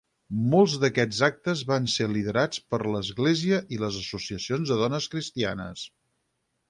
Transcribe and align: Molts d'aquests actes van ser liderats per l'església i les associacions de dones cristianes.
Molts 0.51 0.75
d'aquests 0.83 1.19
actes 1.27 1.59
van 1.71 1.85
ser 1.95 2.07
liderats 2.15 2.63
per 2.73 2.79
l'església 2.95 3.61
i 3.77 3.79
les 3.85 4.01
associacions 4.01 4.73
de 4.73 4.79
dones 4.81 5.09
cristianes. 5.17 5.85